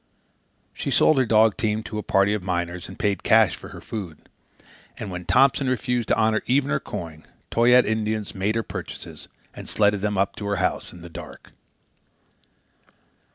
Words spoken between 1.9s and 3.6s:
a party of miners and paid cash